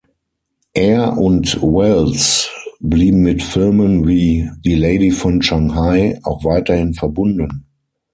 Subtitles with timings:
[0.73, 7.67] Er und Welles blieben mit Filmen wie "Die Lady von Shanghai" auch weiterhin verbunden.